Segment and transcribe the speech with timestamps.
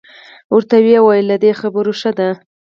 [0.55, 2.29] ورته یې وویل له دې خبرو ښه ده.